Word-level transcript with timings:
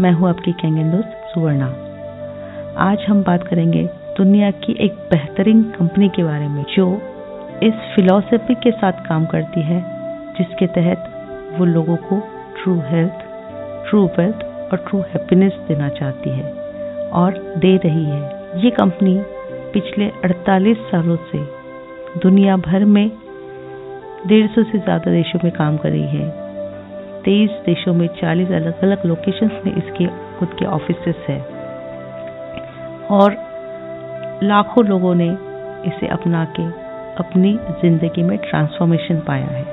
मैं 0.00 0.10
हूँ 0.12 0.28
आपकी 0.28 0.52
कैंगन 0.52 0.90
दोस्त 0.90 1.30
सुवर्णा। 1.30 1.66
आज 2.80 3.04
हम 3.08 3.22
बात 3.22 3.46
करेंगे 3.48 3.82
दुनिया 4.18 4.50
की 4.50 4.72
एक 4.80 4.92
बेहतरीन 5.10 5.62
कंपनी 5.70 6.08
के 6.08 6.24
बारे 6.24 6.48
में, 6.48 6.62
जो 6.76 6.86
इस 7.62 7.74
फिलॉसफी 7.94 8.54
के 8.54 8.70
साथ 8.70 8.92
काम 9.08 9.26
करती 9.26 9.62
है, 9.62 9.80
जिसके 10.38 10.66
तहत 10.66 11.56
वो 11.58 11.64
लोगों 11.64 11.96
को 11.96 12.20
ट्रू 12.56 12.74
हेल्थ 12.80 13.26
ट्रू 13.88 14.04
वेल्थ 14.18 14.44
और 14.72 14.84
ट्रू 14.88 15.00
हैप्पीनेस 15.00 15.52
देना 15.68 15.88
चाहती 15.88 16.30
है 16.30 16.52
और 17.12 17.38
दे 17.58 17.76
रही 17.76 18.04
है। 18.04 18.62
ये 18.64 18.70
कंपनी 18.70 19.18
पिछले 19.72 20.10
48 20.24 20.90
सालों 20.90 21.16
से 21.32 21.46
दुनिया 22.20 22.56
भर 22.56 22.84
में 22.84 23.08
डेढ़ 24.26 24.46
सौ 24.46 24.62
से 24.62 24.78
ज़्यादा 24.78 25.10
देशों 25.10 25.40
में 25.44 25.52
काम 25.52 25.76
कर 25.76 25.90
रही 25.90 26.18
है। 26.18 26.47
तेईस 27.28 27.50
देशों 27.50 27.94
में 27.94 28.08
40 28.08 28.52
अलग 28.52 28.82
अलग 28.82 29.06
लोकेशंस 29.06 29.50
में 29.66 29.76
इसके, 29.76 30.06
खुद 30.06 30.48
के 30.48 30.64
ऑफ़िस 30.64 30.96
है। 31.28 31.40
और 33.10 33.36
लाखों 34.42 34.86
लोगों 34.86 35.14
ने 35.14 35.28
इसे 35.88 36.08
अपना 36.08 36.44
के, 36.44 36.62
अपनी 37.14 37.52
ज़िंदगी 37.54 38.22
में 38.22 38.38
ट्रांसफॉर्मेशन 38.38 39.14
पाया 39.14 39.46
है। 39.46 39.64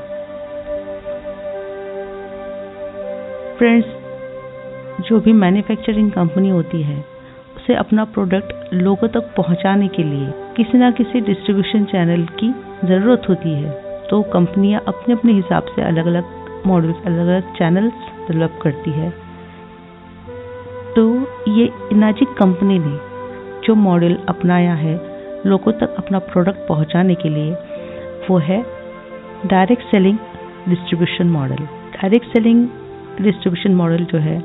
फ्रेंड्स 3.58 3.88
जो 5.10 5.20
भी 5.20 5.34
मैन्युफैक्चरिंग 5.34 6.12
कंपनी 6.12 6.50
होती 6.50 6.82
है, 6.82 7.06
उसे 7.58 7.76
अपना 7.76 8.06
प्रोडक्ट 8.06 8.74
लोगों 8.74 9.08
तक 9.08 9.34
पहुँचाने 9.38 9.88
के 9.88 10.04
लिए 10.04 10.34
किसी 10.58 10.78
ना 10.78 10.92
किसी 10.92 11.22
डिस्ट्रीब्यूशन 11.22 11.86
चैनल 11.86 12.26
की 12.26 12.52
ज़रूरत 12.88 13.22
होती 13.30 13.50
है। 13.50 13.70
तो 14.10 14.22
कंपनियाँ 14.22 14.84
अपने 14.88 15.14
अपने 15.14 15.34
हिसाब 15.34 15.64
से 15.64 15.82
अलग 15.82 16.06
अलग 16.06 16.45
मॉडल्स 16.68 16.96
अलग 17.06 17.28
अलग 17.28 17.54
चैनल्स 17.54 17.94
डेवलप 18.28 18.60
करती 18.62 18.92
है। 18.92 19.10
तो 20.96 21.04
ये 21.48 21.70
इनाजिक 21.92 22.34
कंपनी 22.34 22.80
ने 22.80 22.98
जो 23.64 23.76
मॉडल 23.76 24.18
अपनाया 24.30 24.74
है, 24.74 24.96
लोगों 25.46 25.72
तक 25.72 25.96
अपना 25.98 26.20
प्रोडक्ट 26.20 26.68
पहुँचाने 26.68 27.16
के 27.16 27.30
लिए, 27.30 27.52
वो 28.30 28.38
है 28.38 28.66
direct 29.46 29.84
selling 29.84 30.18
distribution 30.70 31.28
model 31.28 31.56
direct 31.56 32.28
selling 32.28 32.68
distribution 33.22 33.76
model 33.76 34.06
जो 34.06 34.18
है, 34.18 34.44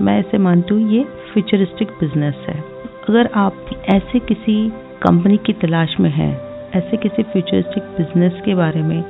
मैं 0.00 0.18
इसे 0.20 0.38
मानती 0.38 0.74
हूँ, 0.74 0.90
ये 0.90 1.04
फ्यूचरिस्टिक 1.32 1.88
बिज़नेस 1.90 2.34
है। 2.48 2.60
अगर 3.08 3.30
आप 3.34 3.66
ऐसे 3.94 4.18
किसी 4.18 4.68
कंपनी 5.02 5.36
की 5.36 5.52
तलाश 5.52 5.96
में 6.00 6.10
हैं, 6.10 6.32
ऐसे 6.70 6.96
किसी 6.96 7.22
फ्यूचरिस्टिक 7.22 7.82
बिज़नेस 7.82 8.40
के 8.44 8.54
बारे 8.54 8.82
में 8.82 9.00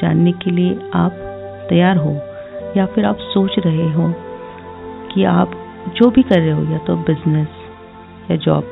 जानने 0.00 0.32
के 0.32 0.50
लिए 0.50 0.78
आप 0.94 1.24
तैयार 1.68 1.96
हो, 1.96 2.10
या 2.76 2.86
फिर 2.86 3.04
आप 3.04 3.18
सोच 3.24 3.58
रहे 3.58 3.90
हो 3.92 4.12
कि 5.12 5.24
आप 5.26 5.50
जो 5.96 6.10
भी 6.10 6.22
कर 6.22 6.40
रहे 6.40 6.50
हो, 6.50 6.62
या 6.64 6.78
तो 6.78 6.96
बिज़नेस 7.04 7.48
या 8.30 8.36
जॉब 8.38 8.64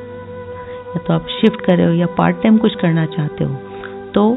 या 0.87 0.99
तो 0.99 1.13
आप 1.13 1.27
शिफ्ट 1.31 1.61
कर 1.61 1.77
रहे 1.77 1.87
हो, 1.87 1.93
या 1.93 2.05
पार्ट 2.17 2.41
टाइम 2.43 2.57
कुछ 2.57 2.75
करना 2.75 3.05
चाहते 3.07 3.43
हो 3.43 3.55
तो 4.13 4.29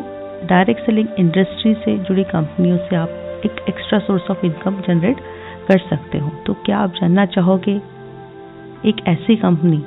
डायरेक्ट 0.49 0.81
सेलिंग 0.81 1.09
इंडस्ट्री 1.19 1.75
से 1.75 1.97
जुड़ी 1.99 2.25
कंपनियों 2.27 2.77
से 2.79 2.97
आप 2.97 3.43
एक 3.45 3.65
extra 3.69 3.99
source 3.99 4.31
of 4.31 4.45
income 4.47 4.81
generate 4.87 5.21
कर 5.69 5.79
सकते 5.81 6.19
हो। 6.19 6.31
तो 6.47 6.55
क्या 6.65 6.79
आप 6.79 6.93
जानना 6.93 7.25
चाहोगे, 7.27 7.77
एक 8.85 9.01
ऐसी 9.09 9.37
कंपनी 9.37 9.83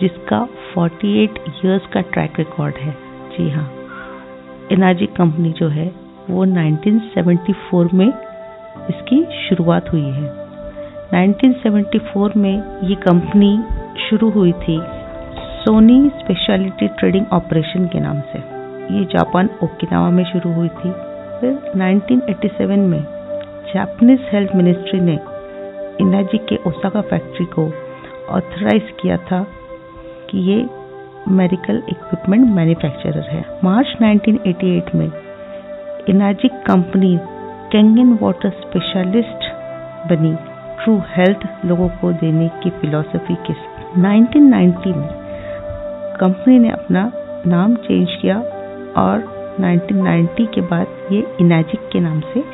जिसका 0.00 0.46
48 0.72 1.38
इयर्स 1.56 1.86
का 1.86 2.00
ट्रैक 2.12 2.38
रिकॉर्ड 2.38 2.76
है? 2.76 2.92
जी 3.30 3.50
हाँ। 3.50 3.70
एनर्जी 4.72 5.06
कंपनी 5.16 5.52
जो 5.52 5.68
है 5.68 5.86
वो 6.30 6.44
1974 6.46 7.92
में 7.94 8.08
इसकी 8.90 9.48
शुरुआत 9.48 9.92
हुई 9.92 10.10
है। 10.10 10.28
1974 11.12 12.36
में 12.36 12.80
ये 12.82 12.94
कंपनी 12.94 13.64
शुरू 14.08 14.30
हुई 14.30 14.52
थी 14.52 14.80
सोनी 15.64 15.98
स्पेशलिटी 16.08 16.88
ट्रेडिंग 16.88 17.26
ऑपरेशन 17.32 17.86
के 17.86 18.00
नाम 18.00 18.20
से। 18.20 18.38
ये 18.94 19.04
जापान 19.04 19.48
ओकिनावा 19.62 20.10
में 20.10 20.24
शुरू 20.24 20.52
हुई 20.52 20.68
थी। 20.68 20.92
फिर 21.40 21.52
1987 21.76 22.86
में 22.88 23.02
जापानीज 23.74 24.20
हेल्थ 24.32 24.54
मिनिस्ट्री 24.54 25.00
ने 25.00 25.18
इनाजी 26.00 26.38
के 26.38 26.56
ओसाका 26.66 27.00
फैक्ट्री 27.00 27.46
को 27.46 27.66
ऑथराइज 28.28 28.90
किया 29.00 29.16
था 29.16 29.46
कि 30.30 30.38
ये 30.38 30.66
मेडिकल 31.28 31.82
इक्विपमेंट 31.88 32.48
मैन्युफैक्चरर 32.50 33.28
है। 33.30 33.44
मार्च 33.64 33.96
1988 34.02 34.94
में 34.94 35.23
Enagic 36.08 36.52
company 36.52 37.18
Kangen 37.72 38.18
water 38.22 38.50
specialist 38.50 39.44
बनी 40.10 40.34
ट्रू 40.82 40.96
हेल्थ 41.08 41.46
लोगों 41.66 41.88
को 41.88 42.12
देने 42.12 42.48
की 42.62 42.70
फिलॉसफी 42.70 43.34
के 43.46 43.54
1990 44.00 44.92
में 44.96 45.08
कंपनी 46.20 46.58
ने 46.58 46.70
अपना 46.70 47.12
नाम 47.46 47.74
चेंज 47.76 48.08
किया 48.22 48.36
और 48.96 49.24
1990 49.60 50.46
के 50.54 50.60
बाद 50.60 50.86
ये 51.12 51.26
इनाजिक 51.40 51.88
के 51.92 52.00
नाम 52.00 52.20
से 52.20 52.44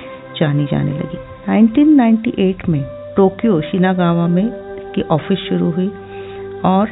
जानी 0.40 0.64
जाने 0.64 0.92
लगी। 0.92 1.18
1998 1.48 2.68
में 2.68 2.82
टोक्यो 3.16 3.60
शिनागावा 3.60 4.26
में 4.28 4.46
की 4.94 5.02
ऑफ़िस 5.10 5.38
शुरू 5.38 5.70
हुई 5.70 5.92
और 6.64 6.88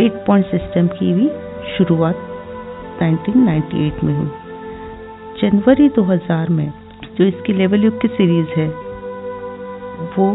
एट 0.00 0.24
पॉइंट 0.26 0.46
सिस्टम 0.46 0.86
की 0.86 1.12
भी 1.12 1.30
शुरुआत 1.78 2.16
1998 3.02 4.04
में 4.04 4.14
हुई। 4.14 4.30
जनवरी 5.42 5.88
2000 5.88 6.48
में, 6.48 6.72
जो 7.18 7.24
इसकी 7.24 7.52
लेवल 7.52 7.84
युग 7.84 8.00
की 8.00 8.08
सीरीज़ 8.08 8.48
है, 8.56 8.66
वो 10.16 10.30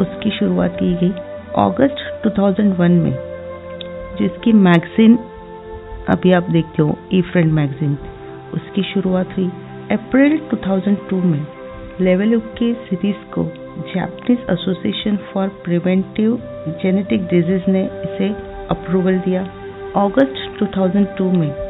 उसकी 0.00 0.30
शुरुआत 0.30 0.76
की 0.80 0.94
गई 0.94 1.10
अगस्त 1.58 2.22
2001 2.24 2.96
में, 3.02 3.12
जिसकी 4.18 4.52
मैगजीन 4.52 5.18
अभी 6.08 6.32
आप 6.32 6.50
देखते 6.50 6.82
हो 6.82 6.96
ई 7.14 7.20
फ्रेंड 7.22 7.52
मैगजीन 7.52 7.96
उसकी 8.54 8.82
शुरुआत 8.82 9.36
हुई 9.36 9.46
अप्रैल 9.92 10.38
2002 10.54 11.22
में। 11.24 11.46
लेवल 12.00 12.32
युग 12.32 12.52
के 12.52 12.72
सीरीज़ 12.74 13.24
को 13.34 13.44
Japanese 13.94 14.46
association 14.50 15.16
for 15.32 15.48
preventive 15.64 16.38
genetic 16.82 17.26
disease 17.26 17.70
ने 17.70 17.84
इसे 17.84 18.28
अप्रूवल 18.70 19.18
दिया। 19.18 19.42
अगस्त 19.96 20.58
2002 20.62 21.30
में 21.32 21.65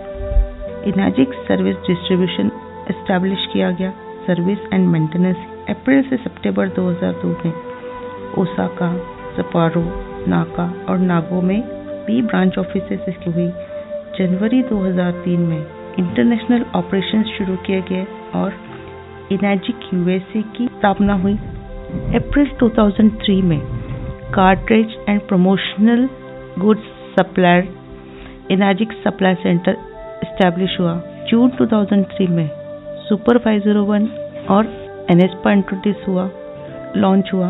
इनाजिक 0.87 1.33
सर्विस 1.49 1.77
डिस्ट्रीब्यूशन 1.77 2.51
एस्टैब्लिश 2.91 3.47
किया 3.53 3.71
गया। 3.71 3.91
सर्विस 4.27 4.59
एंड 4.73 4.89
मेंटेनेंस 4.89 5.37
अप्रैल 5.71 6.03
से 6.03 6.17
सितंबर 6.17 6.69
2002 6.69 7.33
में 7.45 7.53
ओसाका 8.39 8.91
सपारो 9.37 9.83
नाका 10.29 10.67
और 10.89 10.99
नागो 10.99 11.41
में 11.43 11.61
भी 12.07 12.23
ब्रांच 12.23 12.59
ऑफ़िस 12.59 12.93
इसकी 12.93 13.31
हुई। 13.31 13.49
जनवरी 14.19 14.63
2003 14.63 15.39
में 15.39 15.67
इंटरनेशनल 15.99 16.65
ऑपरेशंस 16.75 17.27
शुरू 17.27 17.57
किए 17.57 17.81
गए 17.81 18.07
और 18.35 18.55
इनाजिक 19.33 19.95
यूएसए 19.95 20.43
की 20.57 20.67
स्थापना 20.67 21.15
हुई। 21.15 21.35
अप्रैल 22.15 22.51
2003 22.61 23.43
में 23.43 23.61
cartridge 24.35 24.97
and 25.09 25.21
promotional 25.21 26.09
goods 26.59 26.95
supplier 27.19 27.69
Enagic 28.51 28.93
supply 29.05 29.35
center 29.35 29.77
establish 30.37 30.77
हुआ 30.81 30.93
जून 31.29 31.51
2003 31.59 32.31
में 32.31 32.49
सुपर 33.03 33.39
501 33.45 34.09
और 34.51 34.67
एनेस्पा 35.11 35.53
इंट्रोड्यूस 35.53 36.03
हुआ 36.09 36.29
लॉन्च 36.97 37.31
हुआ। 37.35 37.49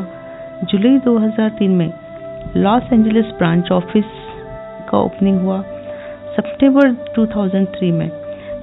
जुलाई 0.70 0.98
2003 1.06 1.74
में 1.78 1.90
लॉस 2.56 2.92
एंजलिस 2.92 3.32
ब्रांच 3.38 3.72
ऑफ़िस 3.72 4.04
का 4.90 4.98
ओपनिंग 4.98 5.40
हुआ। 5.40 5.60
सितंबर 6.36 6.92
2003 7.16 7.92
में 7.92 8.10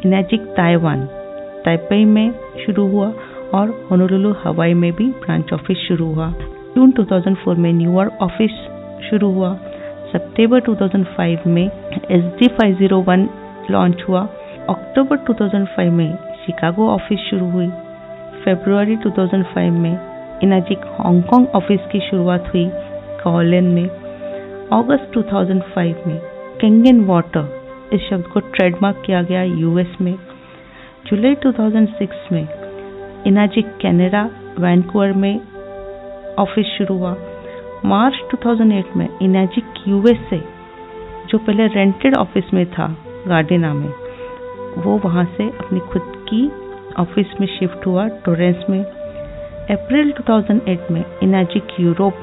इनाजिक 0.05 0.47
ताइवान 0.55 1.05
ताइपई 1.65 2.03
में 2.05 2.31
शुरू 2.65 2.87
हुआ 2.87 3.11
और 3.53 3.75
होनोलुलु 3.91 4.33
हवाई 4.45 4.73
में 4.73 4.91
भी 4.93 5.11
ब्रांच 5.21 5.53
ऑफ़िस 5.53 5.87
शुरू 5.87 6.11
हुआ। 6.13 6.31
जून 6.75 6.91
2004 6.99 7.57
में 7.57 7.71
न्यूयॉर्क 7.73 8.21
ऑफ़िस 8.21 8.65
शुरू 9.09 9.33
हुआ। 9.33 9.55
सितंबर 10.11 10.67
2005 10.69 11.47
में 11.47 11.65
S 11.65 12.23
D 12.39 12.47
five 12.47 12.75
zero 12.79 13.01
one 13.07 13.29
launch 13.71 14.03
हुआ। 14.09 14.21
अक्टूबर 14.69 15.17
2005 15.17 15.89
में 15.89 16.15
शिकागो 16.15 16.89
ऑफ़िस 16.89 17.19
शुरू 17.19 17.49
हुई। 17.49 17.67
फरवरी 18.45 18.95
2005 18.95 19.71
में 19.71 19.97
इनाजिक 20.43 20.77
हांगकांग 20.77 21.47
ऑफ़िस 21.47 21.79
की 21.91 21.99
शुरुआत 21.99 22.51
हुई 22.53 22.69
कॉलन 23.23 23.63
में। 23.63 23.87
अगस्त 24.73 25.11
2005 25.13 26.07
में 26.07 26.19
कैंगन 26.61 27.05
वाटर 27.05 27.63
इस 27.93 28.01
शब्द 28.01 28.25
को 28.25 28.39
ट्रेडमार्क 28.39 29.03
किया 29.05 29.21
गया 29.21 29.43
यूएस 29.43 29.95
में। 30.01 30.15
जुलाई 31.07 31.35
2006 31.35 32.31
में 32.31 32.47
इनाजिक 33.27 33.67
कनाडा 33.67 34.29
वैनकूवर 34.59 35.11
में 35.11 35.41
ऑफ़िस 36.39 36.65
शुरू 36.65 36.97
हुआ। 36.97 37.15
मार्च 37.85 38.15
2008 38.15 38.97
में 38.97 39.09
इनाजिक 39.21 39.65
यूएसए 39.87 40.43
जो 41.29 41.37
पहले 41.37 41.67
रेंटेड 41.67 42.15
ऑफ़िस 42.15 42.53
में 42.53 42.65
था 42.65 42.97
गार्डेना 43.27 43.73
में। 43.73 43.93
वो 44.77 44.97
वहाँ 44.97 45.25
से 45.37 45.49
अपनी 45.49 45.79
खुद 45.79 46.01
की 46.29 46.51
ऑफ़िस 46.99 47.27
में 47.41 47.47
शिफ्ट 47.47 47.85
हुआ, 47.87 48.07
टोरेंस 48.07 48.65
में। 48.69 48.83
अप्रैल 49.71 50.11
2008 50.11 50.91
में 50.91 51.03
इनाजिक 51.23 51.67
यूरोप, 51.79 52.13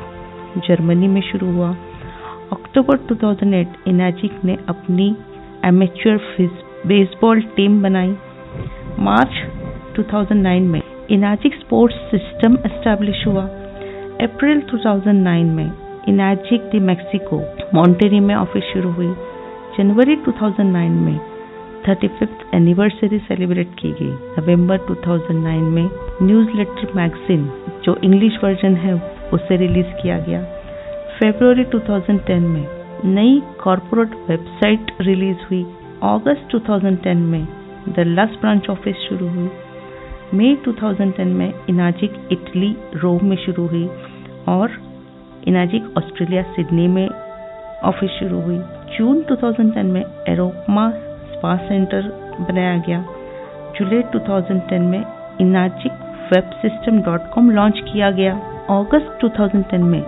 जर्मनी 0.69 1.09
में 1.09 1.21
शुरू 1.21 1.53
हुआ। 1.53 1.71
अक्टूबर 2.53 2.99
2008 2.99 3.89
इनाजिक 3.89 4.45
ने 4.45 4.59
अपनी 4.69 5.17
एमेच्योर 5.65 6.21
बेसबॉल 6.87 7.41
टीम 7.41 7.83
बनाई। 7.83 8.17
मार्च 8.99 9.33
2009 9.97 10.63
में 10.63 10.83
इनाजिक 11.11 11.55
स्पोर्ट्स 11.55 11.97
सिस्टम 11.97 12.55
एस्टेब्लिश 12.55 13.27
हुआ। 13.27 13.43
अप्रैल 14.21 14.61
2009 14.61 15.45
में 15.45 15.73
इनाजिक 16.09 16.61
दी 16.61 16.79
मैक्सिको, 16.79 17.43
मॉन्टेरी 17.75 18.21
में 18.21 18.35
ऑफ़िस 18.35 18.65
शुरू 18.65 18.91
हुई। 18.91 19.15
जनवरी 19.79 20.17
2009 20.17 20.89
में 20.89 21.19
थर्टी 21.89 22.09
फिफ्थ 22.09 22.55
एनिवर्सरी 22.55 23.19
सेलिब्रेट 23.19 23.69
की 23.79 23.91
गई। 23.93 24.11
नवंबर 24.11 24.79
2009 24.79 25.61
में 25.61 25.91
न्यूज़ 26.23 26.49
लेटर 26.57 26.93
मैगजीन 26.97 27.51
जो 27.85 27.97
इंग्लिश 28.05 28.39
वर्जन 28.45 28.75
है, 28.75 28.95
उसे 29.33 29.57
रिलीज़ 29.57 30.03
किया 30.03 30.19
गया। 30.19 30.43
फरवरी 31.19 31.65
2010 31.65 32.41
में 32.41 32.67
नई 33.05 33.43
कॉरपोरेट 33.63 34.11
वेबसाइट 34.31 34.93
रिलीज़ 35.01 35.37
हुई। 35.37 35.63
अगस्त 36.03 36.49
2010 36.57 37.17
में 37.17 37.45
द 37.89 37.95
लस 37.99 38.29
ब्रांच 38.41 38.71
ऑफ़िस 38.71 38.97
शुरू 38.97 39.29
हुई। 39.29 39.49
मई 40.35 40.57
2010 40.69 41.27
में 41.27 41.55
इनाजिक 41.69 42.29
इटली 42.33 42.77
रोम 42.95 43.21
में 43.25 43.37
शुरू 43.37 43.67
हुई 43.67 43.89
और 44.49 44.71
इनाजिक 45.49 45.95
ऑस्ट्रेलिया 45.97 46.43
सिडनी 46.43 46.89
में 46.89 47.09
ऑफ़िस 47.85 48.11
शुरू 48.11 48.41
हुई। 48.41 48.61
जून 48.99 49.23
2010 49.23 49.85
में 49.85 50.05
एरोमा 50.29 50.91
स्पा 51.33 51.57
सेंटर 51.57 52.03
बनाया 52.41 52.77
गया। 52.79 53.05
जुलाई 53.79 54.03
2010 54.03 54.81
में 54.81 55.05
Enagic 55.41 55.93
web 56.33 56.51
system 56.53 57.01
dot 57.01 57.21
com 57.35 57.51
launch 57.51 57.81
किया 57.93 58.11
गया। 58.11 58.33
अगस्त 58.71 59.19
2010 59.21 59.81
में 59.81 60.03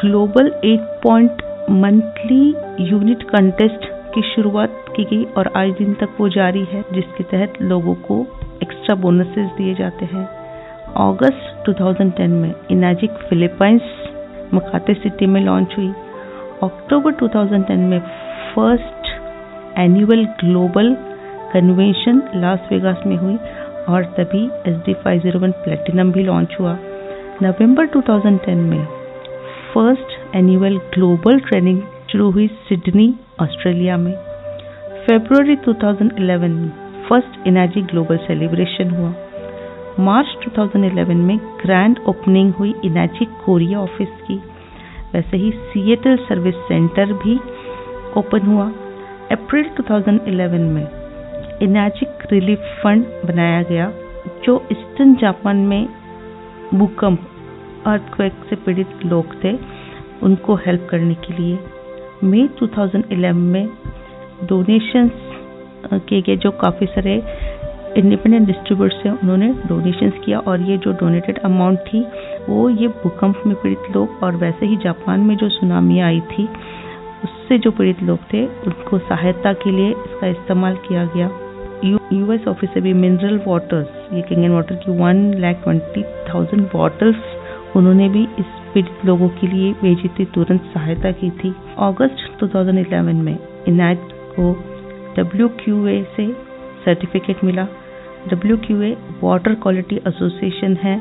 global 0.00 0.52
eight 0.64 0.80
point 0.80 1.42
monthly 1.70 2.54
unit 2.80 3.22
contest 3.22 3.86
की 4.14 4.22
शुरुआत 4.22 4.84
की 4.96 5.04
गई 5.04 5.24
और 5.24 5.52
आज 5.56 5.70
दिन 5.70 5.94
तक 5.94 6.08
वो 6.20 6.28
जारी 6.28 6.64
है, 6.64 6.84
जिसके 6.92 7.24
तहत 7.24 7.52
लोगों 7.62 7.94
को 7.94 8.26
एक्स्ट्रा 8.62 8.94
बोनसेस 8.94 9.50
दिए 9.58 9.74
जाते 9.74 10.04
हैं। 10.04 10.26
अगस्त 10.96 11.64
2010 11.66 12.28
में 12.28 12.52
इनाजिक 12.70 13.10
फिलीपाइंस 13.10 13.82
मकाते 14.54 14.94
सिटी 14.94 15.26
में 15.26 15.40
लॉन्च 15.40 15.74
हुई। 15.78 15.92
अक्टूबर 16.62 17.12
2010 17.12 17.76
में 17.76 18.00
first 18.54 19.08
annual 19.78 20.24
global 20.24 20.94
convention 21.52 22.22
Las 22.34 22.68
Vegas 22.72 23.02
में 23.06 23.16
हुई 23.16 23.36
और 23.88 24.04
तभी 24.04 24.44
S 24.70 24.76
D 24.86 24.94
five 24.94 25.20
zero 25.20 25.40
one 25.40 25.50
platinum 25.50 26.12
भी 26.12 26.22
लॉन्च 26.22 26.56
हुआ। 26.60 26.78
नवंबर 27.42 27.86
2010 27.86 28.64
में 28.70 28.86
फ़र्स्ट 29.74 30.36
एनुअल 30.36 30.78
ग्लोबल 30.94 31.40
ट्रेनिंग 31.40 31.82
शुरू 32.12 32.30
हुई 32.30 32.46
सिडनी 32.48 33.14
ऑस्ट्रेलिया 33.40 33.96
में। 33.96 34.12
फरवरी 35.06 35.56
2011 35.56 36.48
में 36.48 36.68
फ़र्स्ट 37.08 37.46
एनर्जी 37.46 37.82
ग्लोबल 37.82 38.16
सेलिब्रेशन 38.16 38.90
हुआ। 38.90 39.14
मार्च 40.00 40.36
2011 40.44 41.14
में 41.14 41.38
ग्रैंड 41.38 41.98
ओपनिंग 42.08 42.52
हुई 42.52 42.74
इनाजी 42.84 43.24
कोरिया 43.24 43.80
ऑफ़िस 43.80 44.08
की। 44.08 44.42
वैसे 45.14 45.36
ही 45.36 45.50
सीएटल 45.50 46.16
सर्विस 46.16 46.54
सेंटर 46.54 47.12
भी 47.12 47.38
ओपन 48.16 48.46
हुआ। 48.46 48.66
अप्रैल 49.32 49.70
2011 49.76 50.66
में 50.74 50.86
इनाजिक 51.62 52.32
रिलीफ 52.32 52.58
फंड 52.82 53.04
बनाया 53.26 53.62
गया, 53.62 53.92
जो 54.44 54.62
ईस्टर्न 54.72 55.14
जापान 55.14 55.56
में 55.56 55.88
भूकंप 56.74 57.26
अर्थक्वेक 57.86 58.32
से 58.50 58.56
पीड़ित 58.56 59.04
लोग 59.06 59.34
थे, 59.44 59.52
उनको 60.22 60.54
हेल्प 60.54 60.86
करने 60.90 61.14
के 61.14 61.32
लिए। 61.32 61.58
मई 62.24 62.48
2011 62.58 63.32
में 63.32 63.68
डोनेशंस 64.44 65.12
किए 65.92 66.22
गए, 66.22 66.36
जो 66.36 66.50
काफ़ी 66.50 66.86
सारे 66.86 67.14
इंडिपेंडेंट 67.96 68.46
डिस्ट्रीब्यूटर्स 68.46 69.04
हैं 69.06 69.12
उन्होंने 69.12 69.48
डोनेशंस 69.66 70.12
किया 70.24 70.38
और 70.38 70.60
ये 70.60 70.78
जो 70.78 70.92
डोनेटेड 70.92 71.38
अमाउंट 71.38 71.78
थी 71.78 72.04
वो 72.48 72.68
ये 72.70 72.88
भूकंप 73.02 73.42
में 73.46 73.54
पीड़ित 73.56 73.96
लोग 73.96 74.22
और 74.22 74.36
वैसे 74.36 74.66
ही 74.66 74.76
जापान 74.76 75.20
में 75.20 75.36
जो 75.36 75.48
सुनामी 75.48 75.98
आई 76.00 76.20
थी, 76.20 76.48
उससे 77.24 77.58
जो 77.58 77.70
पीड़ित 77.70 78.02
लोग 78.02 78.18
थे, 78.32 78.44
उनको 78.46 78.98
सहायता 78.98 79.52
के 79.52 79.70
लिए 79.70 79.90
इसका 79.90 80.26
इस्तेमाल 80.26 80.76
किया 80.88 81.04
गया। 81.06 81.30
यूएस 81.84 82.46
ऑफ़िस 82.48 82.70
से 82.70 82.80
भी 82.80 82.92
मिनरल 82.92 83.40
वाटर्स 83.46 84.12
ये 84.12 84.20
किंगन 84.22 84.50
वाटर 84.50 84.74
की 84.74 84.92
one 84.98 85.16
lakh 85.34 85.62
twenty 85.64 86.02
thousand 86.28 86.62
bottles 86.72 87.16
उन्होंने 87.76 88.08
भी 88.08 88.22
इस 88.38 88.46
पीड़ित 88.74 89.04
लोगों 89.04 89.28
के 89.28 89.46
लिए 89.46 89.72
भेजी 89.72 90.08
थी, 90.08 90.24
तुरंत 90.24 90.70
सहायता 90.74 91.10
की 91.12 91.30
थी। 91.30 91.54
अगस्त 91.78 92.44
2011 92.44 93.22
में 93.22 93.38
इनायत 93.68 94.08
को 94.36 94.52
डब्ल्यूक्यूए 95.16 96.02
से 96.16 96.26
सर्टिफिकेट 96.84 97.44
मिला। 97.44 97.66
डब्ल्यूक्यूए 98.28 98.96
वाटर 99.22 99.54
क्वालिटी 99.54 99.96
एसोसिएशन 100.06 100.76
है। 100.82 101.00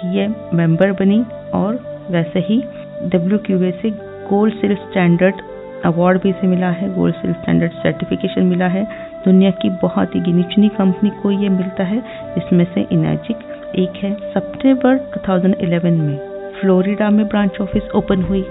इसकी 0.00 0.18
ये 0.18 0.26
मेंबर 0.54 0.92
बनी 0.92 1.24
और 1.54 1.78
वैसे 2.10 2.40
ही 2.40 2.62
डब्ल्यू 3.10 3.38
क्यू 3.38 3.58
से 3.72 3.90
गोल्ड 4.28 4.54
सिल्क 4.54 4.78
स्टैंडर्ड 4.80 5.40
अवार्ड 5.84 6.20
भी 6.22 6.30
इसे 6.30 6.46
मिला 6.46 6.70
है 6.70 6.94
गोल्ड 6.94 7.14
सिल्क 7.14 7.36
स्टैंडर्ड 7.36 7.72
सर्टिफिकेशन 7.72 8.42
मिला 8.42 8.66
है। 8.66 8.84
दुनिया 9.24 9.50
की 9.50 9.70
बहुत 9.82 10.14
ही 10.14 10.20
गिनी 10.20 10.68
कंपनी 10.68 11.10
को 11.22 11.30
ये 11.30 11.48
मिलता 11.48 11.84
है, 11.84 11.98
इसमें 12.38 12.64
से 12.74 12.86
इनाजिक 12.92 13.36
एक 13.78 13.96
है। 13.96 14.14
सितंबर 14.30 14.98
2011 15.16 15.98
में 16.00 16.18
फ्लोरिडा 16.60 17.10
में 17.10 17.26
ब्रांच 17.28 17.60
ऑफ़िस 17.60 17.90
ओपन 17.94 18.22
हुई। 18.22 18.44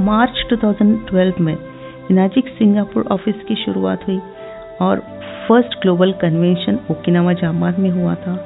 मार्च 0.00 0.44
2012 0.52 1.40
में 1.40 1.56
इनाजिक 2.10 2.48
सिंगापुर 2.48 3.06
ऑफ़िस 3.12 3.42
की 3.48 3.54
शुरुआत 3.64 4.06
हुई 4.08 4.20
और 4.80 5.02
first 5.48 5.80
global 5.82 6.12
convention 6.12 6.78
Okinawa 6.90 7.32
Japan 7.32 7.74
में 7.78 7.90
हुआ 7.90 8.14
था। 8.14 8.38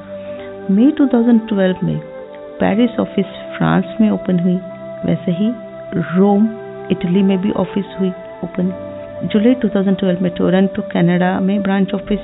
मई 0.71 0.91
2012 0.91 1.85
में 1.85 2.01
पेरिस 2.61 2.99
ऑफ़िस 3.01 3.27
फ्रांस 3.57 3.85
में 4.01 4.11
ओपन 4.11 4.39
हुई, 4.39 4.57
वैसे 5.07 5.33
ही 5.33 5.51
रोम 5.97 6.49
इटली 6.91 7.23
में 7.23 7.39
भी 7.43 7.51
ऑफ़िस 7.51 7.95
हुई 8.01 8.09
ओपन 8.45 8.73
जुलाई 9.25 9.55
2012 9.55 10.21
में 10.23 10.31
टोरंटो 10.33 10.83
कनाडा 10.83 11.39
में 11.41 11.63
ब्रांच 11.63 11.95
ऑफ़िस 11.95 12.21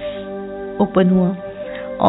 ओपन 0.81 1.11
हुआ. 1.11 1.28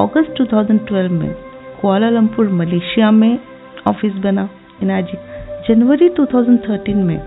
अगस्त 0.01 0.33
2012 0.41 1.09
में 1.09 1.33
कुआलालंपुर 1.81 2.49
मलेशिया 2.49 3.11
में 3.11 3.39
ऑफ़िस 3.87 4.13
बना 4.13 4.49
इनाजिक 4.83 5.19
जनवरी 5.67 6.09
2013 6.09 7.03
में 7.03 7.19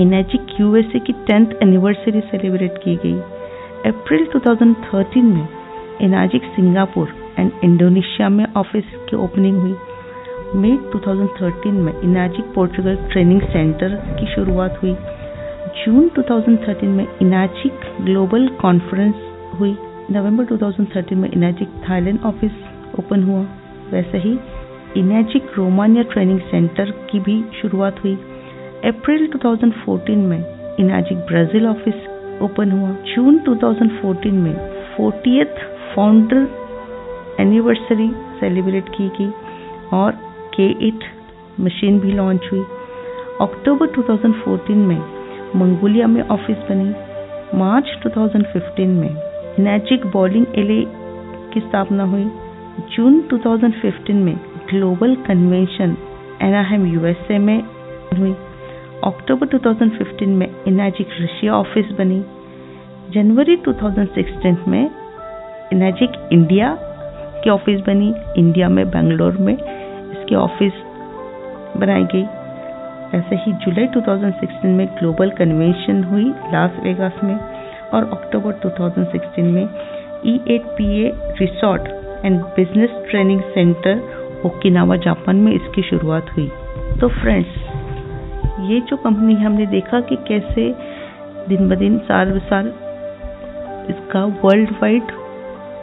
इनाजिक 0.00 0.60
यूएसए 0.60 0.98
की 0.98 1.12
टेंथ 1.12 1.46
एनिवर्सरी 1.62 2.20
सेलिब्रेट 2.20 2.78
की 2.78 2.96
गई. 2.96 3.14
अप्रैल 3.90 4.26
2013 4.36 5.22
में 5.22 5.48
इनाजिक 6.00 6.42
सिंगापुर 6.56 7.14
एंड 7.38 7.52
इंडोनेशिया 7.64 8.28
में 8.28 8.46
ऑफ़िस 8.56 8.84
की 9.10 9.16
ओपनिंग 9.16 9.58
हुई. 9.58 9.74
मई 10.54 10.76
2013 10.92 11.72
में 11.72 12.00
इनाजिक 12.00 12.44
पोर्चुगल 12.54 12.96
ट्रेनिंग 12.96 13.40
सेंटर 13.40 13.94
की 14.20 14.26
शुरुआत 14.26 14.78
हुई। 14.82 14.94
जून 15.78 16.08
2013 16.08 16.88
में 16.88 17.06
इनाजिक 17.22 17.72
ग्लोबल 18.00 18.48
कॉन्फ्रेंस 18.48 19.14
हुई। 19.60 19.76
नवंबर 20.10 20.44
2013 20.44 21.16
में 21.16 21.30
इनाजिक 21.30 21.68
थाईलैंड 21.68 22.18
ऑफ़िस 22.26 22.52
ओपन 22.98 23.22
हुआ। 23.22 23.40
वैसे 23.92 24.18
ही 24.18 24.38
इनाजिक 24.96 25.52
रोमानिया 25.58 26.02
ट्रेनिंग 26.02 26.40
सेंटर 26.40 26.90
की 26.90 27.20
भी 27.20 27.44
शुरुआत 27.62 28.04
हुई। 28.04 28.14
अप्रैल 28.84 29.26
2014 29.26 30.16
में 30.16 30.44
इनाजिक 30.80 31.18
ब्राज़ील 31.18 31.66
ऑफ़िस 31.66 31.94
ओपन 32.42 32.70
हुआ। 32.70 32.90
जून 32.90 33.38
2014 33.38 34.32
में 34.32 34.54
फोर्टियथ 34.96 35.62
फाउंडर 35.94 36.48
एनिवर्सरी 37.40 38.10
सेलिब्रेट 38.40 38.88
की 38.88 39.08
गई 39.08 39.30
और 39.92 40.29
के 40.60 40.88
इट 40.88 41.04
मशीन 41.60 42.00
भी 42.00 42.12
लॉन्च 42.12 42.48
हुई। 42.52 42.60
अक्टूबर 43.40 43.86
2014 43.86 44.76
में 44.76 45.02
मंगोलिया 45.56 46.06
में 46.06 46.28
ऑफ़िस 46.28 46.56
बनी। 46.56 46.94
मार्च 47.58 47.84
2015 48.06 48.86
में 48.86 49.16
नैजिक 49.58 50.06
बॉलिंग 50.06 50.46
एले 50.54 50.84
की 51.52 51.60
स्थापना 51.60 52.04
हुई। 52.04 52.30
जून 52.96 53.20
2015 53.20 54.14
में 54.14 54.36
ग्लोबल 54.70 55.14
कन्वेंशन 55.14 55.96
एनाहेम 56.42 56.86
यूएसए 56.86 57.38
में 57.38 57.62
हुई। 58.18 58.32
अक्टूबर 59.04 59.46
2015 59.46 60.28
में 60.28 60.50
इनाजिक 60.66 61.08
रशिया 61.20 61.54
ऑफ़िस 61.54 61.86
बनी। 61.86 62.24
जनवरी 63.10 63.56
2016 63.56 64.68
में 64.68 64.90
इनाजिक 65.72 66.28
इंडिया 66.32 66.78
की 67.44 67.50
ऑफ़िस 67.50 67.80
बनी। 67.80 68.14
इंडिया 68.36 68.68
में 68.68 68.90
बेंगलोर 68.90 69.32
में 69.32 69.56
की 70.30 70.34
ऑफ़िस 70.36 70.72
बनाई 71.76 72.04
गई। 72.04 72.26
ऐसे 73.18 73.36
ही 73.36 73.52
जुलाई 73.52 73.86
2016 73.86 74.64
में 74.64 74.86
ग्लोबल 74.98 75.30
कन्वेंशन 75.30 76.02
हुई 76.04 76.24
लास 76.52 76.76
वेगास 76.82 77.12
में 77.24 77.34
और 77.94 78.04
अक्टूबर 78.12 78.52
2016 78.64 79.38
में 79.38 79.68
E 80.26 80.34
eight 80.48 80.66
P 80.76 80.86
A 81.02 81.12
resort 81.40 81.88
and 82.24 82.40
business 82.56 82.90
training 83.10 83.40
center 83.54 84.42
Okinawa 84.46 84.96
Japan 84.96 85.36
में 85.36 85.52
इसकी 85.52 85.82
शुरुआत 85.82 86.30
हुई। 86.36 86.46
तो 87.00 87.08
फ्रेंड्स 87.08 87.58
ये 88.60 88.80
जो 88.80 88.96
कंपनी 88.96 89.34
हमने 89.34 89.66
देखा 89.66 90.00
कि 90.00 90.16
कैसे 90.28 90.68
दिन 91.48 91.68
ब 91.68 91.74
दिन, 91.74 91.98
साल 91.98 92.30
ब 92.30 92.38
साल 92.38 92.66
इसका 93.90 94.24
वर्ल्ड 94.44 94.70
वाइड 94.82 95.12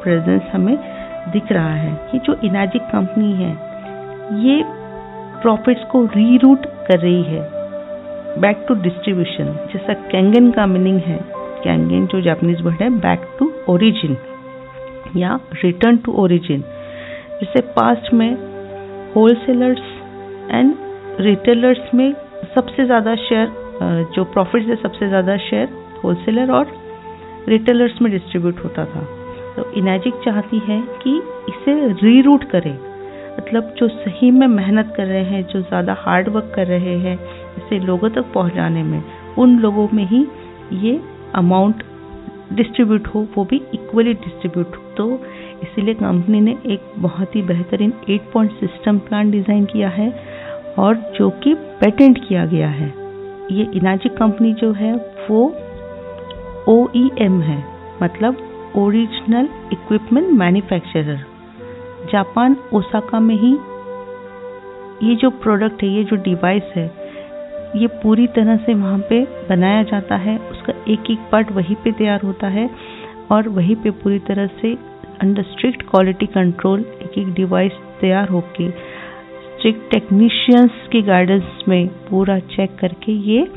प्रेजेंस 0.03 0.41
हमें 0.53 0.77
दिख 1.31 1.51
रहा 1.51 1.73
है। 1.73 1.91
ये 2.13 2.19
जो 2.19 2.39
इनाजिक 2.43 2.81
कंपनी 2.81 3.31
है 3.33 3.66
ये 4.27 4.62
प्रॉफिट्स 5.41 5.84
को 5.91 6.03
रीरूट 6.05 6.65
कर 6.88 7.00
रही 7.00 7.24
है। 7.24 7.41
बैक 8.41 8.65
टू 8.67 8.74
डिस्ट्रीब्यूशन 8.75 9.53
जैसा 9.74 9.93
कैंगन 10.12 10.50
का 10.51 10.65
मीनिंग 10.67 11.00
है। 11.01 11.17
कैंगन 11.63 12.05
जो 12.05 12.22
जापानीज 12.22 12.62
वर्ड 12.62 12.81
है 12.81 12.89
बैक 13.00 13.27
टू 13.39 13.51
ओरिजिन 13.69 14.17
या 15.17 15.39
रिटर्न 15.63 15.98
टू 15.98 16.13
ओरिजिन 16.24 16.62
जैसे 17.41 17.62
पास्ट 17.72 18.13
में 18.13 18.31
होलसेलर्स 19.15 19.81
एंड 20.51 20.74
रिटेलर्स 21.19 21.93
में 21.93 22.12
सबसे 22.55 22.86
ज़्यादा 22.86 23.15
शेयर 23.17 23.48
जो 24.15 24.24
प्रॉफिट 24.34 24.67
है 24.67 24.75
सबसे 24.75 25.07
ज़्यादा 25.07 25.38
शेयर 25.38 25.69
होलसेलर 26.03 26.51
और 26.51 26.72
रिटेलर्स 27.48 28.01
में 28.01 28.12
डिस्ट्रीब्यूट 28.12 28.63
होता 28.63 28.86
था। 28.86 29.05
तो 29.55 29.72
इनैजिक 29.77 30.13
चाहती 30.25 30.62
है 30.67 30.81
कि 31.03 31.17
इसे 31.50 31.75
रीरूट 32.03 32.43
करें। 32.43 32.77
मतलब 33.39 33.74
जो 33.77 33.88
सही 33.88 34.32
में 34.32 34.48
मेहनत 34.48 34.94
कर 34.98 35.06
रहे 35.06 35.24
हैं, 35.24 35.44
जो 35.44 35.62
ज़्यादा 35.62 35.96
हार्ड 36.00 36.29
वर्क 36.29 36.51
कर 36.56 36.67
रहे 36.67 36.98
हैं, 37.00 37.17
इसे 37.58 37.79
लोगों 37.79 38.10
तक 38.10 38.32
पहुँचाने 38.34 38.84
में, 38.84 39.03
उन 39.38 39.58
लोगों 39.60 39.88
में 39.94 40.06
ही 40.06 40.25
ये 40.74 41.00
अमाउंट 41.36 41.84
डिस्ट्रीब्यूट 42.53 43.08
हो, 43.08 43.27
वो 43.38 43.46
भी 43.46 43.62
इक्वली 43.74 44.13
डिस्ट्रीब्यूट 44.13 44.75
हो। 44.75 44.84
तो 44.98 45.22
इसीलिए 45.63 45.94
कंपनी 45.94 46.41
ने 46.41 46.58
एक 46.65 46.91
बहुत 46.98 47.36
ही 47.36 47.41
बेहतरीन 47.41 47.94
eight 48.10 48.32
point 48.34 48.51
system 48.51 48.98
plan 49.00 49.32
design 49.32 49.65
किया 49.65 49.89
है 49.89 50.10
और 50.77 50.96
जो 51.17 51.29
कि 51.44 51.53
पेटेंट 51.53 52.27
किया 52.27 52.46
गया 52.46 52.70
है। 52.70 52.94
ये 53.51 53.70
इनाजिक 53.74 54.17
कंपनी 54.17 54.53
जो 54.53 54.72
है, 54.74 54.94
वो 55.29 55.46
ओ 56.70 56.88
e 56.88 57.10
है 57.41 57.63
मतलब 58.03 58.38
original 58.77 59.50
equipment 59.74 60.29
manufacturer 60.32 61.25
Japan 62.05 62.55
Osaka 62.73 63.19
में 63.19 63.35
ही 63.35 63.53
ये 65.03 65.15
जो 65.15 65.29
प्रोडक्ट 65.29 65.83
है, 65.83 65.89
ये 65.89 66.03
जो 66.03 66.15
डिवाइस 66.15 66.63
है, 66.75 66.85
ये 67.75 67.87
पूरी 68.03 68.27
तरह 68.27 68.57
से 68.57 68.73
वहाँ 68.73 68.99
पे 68.99 69.23
बनाया 69.49 69.83
जाता 69.83 70.15
है। 70.15 70.37
उसका 70.51 70.73
एक 70.87 71.11
एक 71.11 71.19
पार्ट 71.31 71.51
वहीं 71.51 71.75
पे 71.75 71.91
तैयार 71.91 72.21
होता 72.21 72.47
है 72.47 72.69
और 73.31 73.49
वहीं 73.49 73.75
पे 73.75 73.91
पूरी 73.91 74.19
तरह 74.19 74.47
से 74.61 74.73
अंडर 75.21 75.43
स्ट्रिक्ट 75.43 75.81
क्वालिटी 75.81 76.25
कंट्रोल 76.25 76.85
एक 77.01 77.17
एक 77.17 77.33
डिवाइस 77.33 77.71
तैयार 78.01 78.29
होके 78.29 78.69
स्ट्रिक्ट 78.69 79.91
टेक्नीशियंस 79.91 80.87
के 80.91 81.01
गाइडेंस 81.01 81.63
में 81.67 81.87
पूरा 82.09 82.39
चेक 82.39 82.75
करके 82.79 83.11
ये 83.11 83.47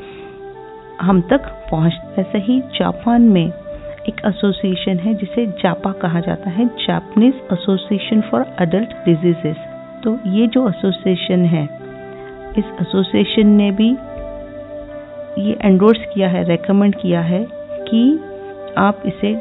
हम 1.01 1.21
तक 1.21 1.49
पहुँच 1.71 2.17
ऐसे 2.19 2.37
ही 2.37 2.59
जापान 2.79 3.21
में 3.21 3.60
एक 4.09 4.21
एसोसिएशन 4.25 4.97
है, 4.97 5.13
जिसे 5.15 5.45
जापा 5.59 5.91
कहा 6.01 6.19
जाता 6.19 6.49
है 6.49 6.65
Japanese 6.77 7.33
association 7.53 8.21
for 8.21 8.45
adult 8.59 8.93
diseases 9.05 9.57
तो 10.03 10.17
ये 10.27 10.47
जो 10.47 10.67
एसोसिएशन 10.69 11.45
है, 11.45 11.63
इस 12.57 12.65
एसोसिएशन 12.81 13.47
ने 13.57 13.69
भी 13.71 13.89
ये 15.39 15.57
एंडोर्स 15.61 15.99
किया 16.13 16.27
है 16.29 16.43
रेकमेंड 16.43 16.95
किया 16.95 17.21
है 17.21 17.45
कि 17.87 18.03
आप 18.77 19.03
इसे 19.05 19.33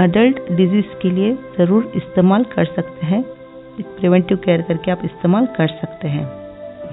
अडल्ट 0.00 0.40
डिज़ीज़ 0.52 0.94
के 1.02 1.10
लिए 1.10 1.32
ज़रूर 1.58 1.92
इस्तेमाल 1.96 2.44
कर 2.44 2.64
सकते 2.66 3.06
हैं 3.06 3.22
प्रिवेंटिव 3.80 4.38
केयर 4.44 4.62
करके 4.62 4.90
आप 4.90 5.00
इस्तेमाल 5.04 5.46
कर 5.56 5.68
सकते 5.70 6.08
हैं। 6.08 6.24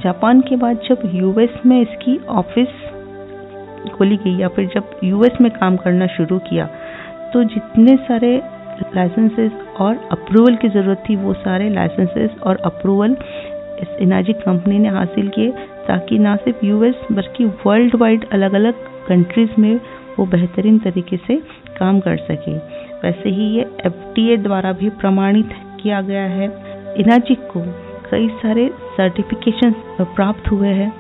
जापान 0.04 0.42
के 0.42 0.56
बाद 0.56 0.80
जब 0.90 1.02
यूएस 1.16 1.66
में 1.66 1.80
इसकी 1.82 2.18
ऑफ़िस 2.32 2.68
खोली 3.94 4.18
गई 4.18 4.36
या 4.38 4.48
फिर 4.48 4.70
जब 4.76 5.00
यूएस 5.04 5.42
में 5.42 5.52
काम 5.52 5.78
करना 5.78 6.08
शुरू 6.08 6.40
किया 6.40 6.66
तो 7.34 7.44
जितने 7.44 7.96
सारे 7.98 8.36
लाइसेंसेस 8.96 9.52
और 9.82 9.96
अप्रूवल 10.12 10.56
की 10.56 10.70
ज़रूरत 10.70 11.04
थी, 11.10 11.16
वो 11.16 11.34
सारे 11.34 11.70
लाइसेंसेस 11.70 12.40
और 12.44 12.58
अप्रूवल 12.66 13.16
इस 13.82 13.96
इनाजिक 14.02 14.38
कंपनी 14.38 14.80
ने 14.80 14.90
हासिल 14.90 15.28
किए, 15.30 15.52
ताकि 15.88 16.20
ना 16.20 16.36
सिर्फ़ 16.36 16.66
यूएस 16.66 16.96
बल्कि 17.12 17.46
वर्ल्ड 17.66 17.96
वाइड 17.96 18.26
अलग 18.34 18.54
अलग 18.54 18.86
कंट्रीज़ 19.08 19.60
में 19.60 19.80
वो 20.20 20.26
बेहतरीन 20.26 20.78
तरीके 20.80 21.18
से 21.18 21.36
काम 21.80 22.00
कर 22.00 22.18
सके। 22.18 22.56
वैसे 23.04 23.30
ही 23.30 23.50
ये 23.56 23.66
एफटीए 23.86 24.38
द्वारा 24.38 24.72
भी 24.72 24.90
प्रमाणित 25.02 25.50
किया 25.82 26.02
गया 26.02 26.26
है। 26.28 26.48
इनाजिक 27.00 27.48
को 27.54 27.66
कई 28.12 28.28
सारे 28.42 28.70
सर्टिफिकेशन 28.98 29.76
प्राप्त 30.02 30.52
हुए 30.52 30.74
हैं। 30.74 30.94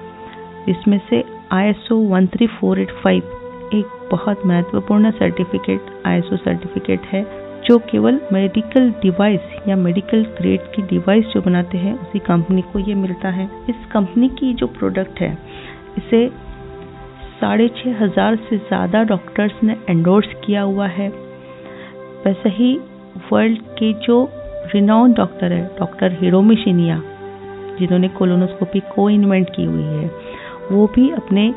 इसमें 0.70 1.00
से 1.10 1.24
I 1.52 1.70
S 1.70 1.92
O 1.92 1.96
one 2.08 2.28
three 2.28 2.48
four 2.60 2.80
eight 2.80 2.92
five 3.04 3.70
एक 3.74 4.00
बहुत 4.12 4.46
महत्वपूर्ण 4.46 5.12
सर्टिफिकेट 5.12 5.93
आईएसओ 6.05 6.36
सर्टिफिकेट 6.38 7.05
है, 7.05 7.25
जो 7.65 7.77
केवल 7.81 8.19
मेडिकल 8.33 8.89
डिवाइस 9.01 9.67
या 9.67 9.75
मेडिकल 9.77 10.24
ग्रेड 10.38 10.62
की 10.72 10.81
डिवाइस 10.81 11.25
जो 11.25 11.41
बनाते 11.41 11.77
हैं, 11.77 11.93
उसी 11.95 12.19
कंपनी 12.22 12.62
को 12.74 12.79
ये 12.79 12.95
मिलता 12.95 13.29
है। 13.29 13.50
इस 13.69 13.86
कंपनी 13.91 14.29
की 14.29 14.53
जो 14.53 14.67
प्रोडक्ट 14.69 15.19
है, 15.22 15.38
इसे 15.98 16.27
साढ़े 17.39 17.67
छः 17.77 18.03
हज़ार 18.03 18.36
से 18.50 18.57
ज़्यादा 18.57 19.03
डॉक्टर्स 19.03 19.63
ने 19.63 19.75
एंडोर्स 19.89 20.27
किया 20.45 20.62
हुआ 20.62 20.88
है। 20.88 21.10
वैसे 22.25 22.50
ही 22.50 22.74
वर्ल्ड 23.31 23.62
के 23.79 23.91
जो 24.01 24.27
रिनाउंड 24.74 25.15
डॉक्टर 25.15 25.53
है 25.53 25.63
डॉक्टर 25.79 26.17
हिरोमी 26.22 26.55
शिनिया 26.55 27.01
जिन्होंने 27.79 28.07
कोलोनोस्कोपी 28.10 28.79
को 28.95 29.10
इन्वेंट 29.10 29.50
की 29.50 29.63
हुई 29.63 29.83
है, 29.83 30.10
वो 30.72 30.86
भी 30.95 31.10
अपने 31.12 31.53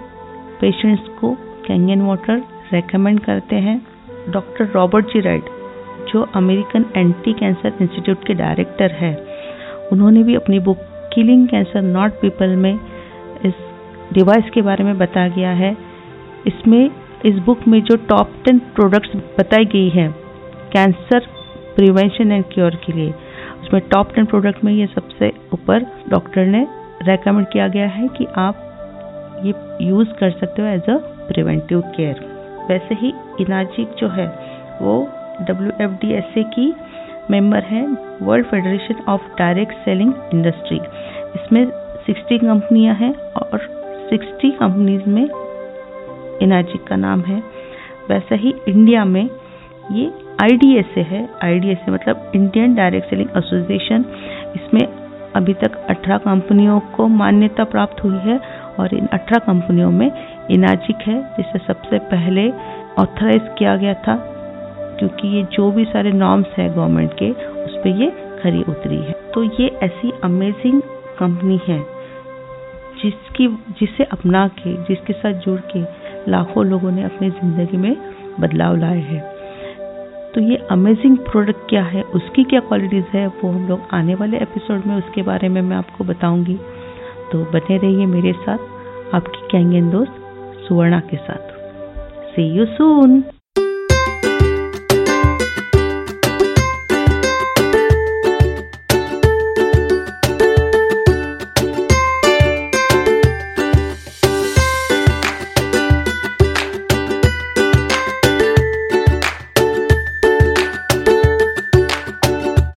पेशेंट्स 0.61 1.09
को 1.21 1.33
कैंगन 1.67 2.01
वाटर 2.01 2.43
रेकमेंड 2.73 3.21
करते 3.21 3.57
हैं। 3.57 3.81
डॉक्टर 4.29 4.69
रॉबर्ट 4.75 5.07
जी 5.07 5.21
राइट, 5.21 5.45
जो 6.13 6.27
अमेरिकन 6.35 6.85
एंटी 6.97 7.33
कैंसर 7.33 7.73
इंस्टीट्यूट 7.81 8.27
के 8.27 8.35
डायरेक्टर 8.35 8.93
है, 8.93 9.15
उन्होंने 9.93 10.23
भी 10.23 10.35
अपनी 10.35 10.59
book 10.59 10.79
killing 11.15 11.47
cancer 11.49 11.83
not 11.83 12.13
people 12.13 12.57
में 12.57 12.75
इस 13.45 13.55
डिवाइस 14.13 14.51
के 14.55 14.63
बारे 14.63 14.85
में 14.85 14.97
बताया 14.99 15.29
गया 15.29 15.51
है। 15.51 15.77
इसमें, 16.47 16.91
इस 17.25 17.35
बुक 17.35 17.67
में 17.69 17.81
जो 17.83 17.97
टॉप 18.09 18.33
टेन 18.45 18.59
प्रोडक्ट्स 18.59 19.17
बताई 19.41 19.65
गई 19.65 19.89
हैं, 19.89 20.11
कैंसर 20.73 21.27
प्रिवेंशन 21.77 22.33
एंड 22.33 22.45
क्योर 22.45 22.75
के 22.77 22.93
लिए, 22.93 23.11
उसमें 23.63 23.81
टॉप 23.83 24.15
टेन 24.15 24.25
प्रोडक्ट 24.25 24.65
में 24.65 24.73
ये 24.73 24.87
सबसे 24.87 25.33
ऊपर 25.55 25.87
डॉक्टर 26.09 26.47
ने 26.47 26.67
रेकमेंड 27.03 27.47
किया 27.47 27.69
गया 27.69 27.87
है 27.87 28.09
कि 28.09 28.27
आप 28.37 28.63
ये 29.45 29.53
यूज़ 29.87 30.09
कर 30.21 30.31
सकते 30.31 30.63
हो 30.63 30.69
एज 30.69 30.91
अ 30.91 30.97
प्रिवेंटिव 31.29 31.81
केयर 31.97 32.36
वैसे 32.69 32.95
ही 32.95 33.13
इनाजिक 33.41 33.95
जो 33.99 34.09
है, 34.09 34.27
वो 34.83 35.09
W 35.41 35.73
F 35.81 35.93
D 35.93 36.13
S 36.13 36.39
A 36.39 36.43
की 36.55 36.73
मेंबर 37.31 37.63
है 37.63 37.87
world 38.23 38.47
federation 38.47 39.03
of 39.09 39.23
direct 39.39 39.73
selling 39.85 40.13
industry 40.35 40.81
इसमें 41.37 41.65
60 42.07 42.39
कंपनियाँ 42.39 42.95
हैं 42.95 43.15
और 43.15 43.59
60 44.13 44.51
कंपनीज़ 44.51 45.09
में 45.09 45.29
इनाजिक 46.43 46.85
का 46.85 46.97
नाम 46.97 47.21
है। 47.21 47.43
वैसे 48.09 48.35
ही 48.35 48.55
इंडिया 48.69 49.05
में 49.05 49.29
ये 49.93 50.11
आई 50.41 50.85
है। 50.97 51.29
आई 51.45 51.77
मतलब 51.89 52.33
इंडियन 52.35 52.75
डायरेक्ट 52.75 53.11
सेलिंग 53.11 53.29
एसोसिएशन 53.37 54.05
इसमें 54.57 54.87
अभी 55.37 55.55
तक 55.55 55.87
18 55.91 56.19
कंपनियों 56.19 56.81
को 56.97 57.07
मान्यता 57.09 57.65
प्राप्त 57.65 58.05
हुई 58.05 58.19
है 58.19 58.39
और 58.79 58.95
इन 58.95 59.07
18 59.15 59.39
कंपनियों 59.39 59.91
में 59.91 60.11
इनाजिक 60.51 60.97
है, 61.07 61.23
जिसे 61.37 61.59
सबसे 61.59 61.99
पहले 61.99 62.51
ऑथराइज 62.99 63.49
किया 63.59 63.77
गया 63.77 63.95
था, 63.95 64.17
क्योंकि 64.99 65.29
ये 65.29 65.43
जो 65.53 65.71
भी 65.71 65.85
सारे 65.85 66.13
नॉर्म्स 66.13 66.47
है 66.59 66.69
गवर्नमेंट 66.75 67.13
के 67.13 67.31
उस 67.65 67.77
पर 67.77 67.89
ये 67.89 68.11
खरी 68.43 68.63
उतरी 68.63 68.97
है। 68.97 69.13
तो 69.35 69.43
ये 69.43 69.69
ऐसी 69.83 70.13
अमेजिंग 70.25 70.81
कंपनी 71.19 71.61
है, 71.69 71.79
जिसकी, 73.03 73.49
जिसे 73.81 74.05
अपना 74.05 74.47
के, 74.49 74.75
जिसके 74.85 75.13
साथ 75.13 75.33
जुड़ 75.33 75.61
के 75.77 75.83
लाखों 76.31 76.67
लोगों 76.67 76.91
ने 76.91 77.05
अपनी 77.05 77.31
ज़िंदगी 77.31 77.77
में 77.77 77.97
बदलाव 78.41 78.77
लाए 78.77 79.01
हैं। 79.01 79.21
तो 80.35 80.41
ये 80.41 80.57
अमेजिंग 80.71 81.17
प्रोडक्ट 81.19 81.69
क्या 81.69 81.83
है, 81.83 82.03
उसकी 82.03 82.45
क्या 82.45 82.61
क्वालिटीज़ 82.61 83.17
है, 83.17 83.27
वो 83.27 83.51
हम 83.51 83.69
लोग 83.69 83.81
आने 83.93 84.15
वाले 84.15 84.37
एपिसोड 84.37 84.87
में 84.87 84.97
उसके 84.97 85.23
बारे 85.23 85.49
में 85.49 85.63
मैं 85.63 85.77
आपको 85.77 86.05
बताऊँगी। 86.05 86.57
तो 87.33 87.39
बने 87.53 87.77
रहिए 87.79 88.07
मेरे 88.07 88.33
साथ, 88.33 88.59
आपकी 89.15 89.47
कैंगेन 89.51 89.91
दोस्त 89.91 90.23
सुवर्णा 90.69 91.01
के 91.01 91.17
साथ। 91.17 91.53
सी 92.33 92.43
यू 92.43 92.67
सून 92.67 93.21